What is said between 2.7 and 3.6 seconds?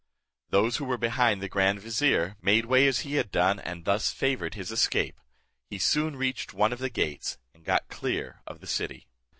as he had done,